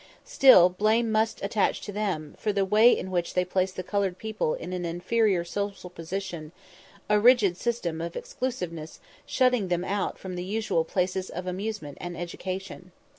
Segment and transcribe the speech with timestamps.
[0.25, 4.17] Still, blame must attach to them for the way in which they place the coloured
[4.17, 6.51] people in an inferior social position,
[7.07, 12.17] a rigid system of exclusiveness shutting them out from the usual places of amusement and
[12.17, 12.91] education.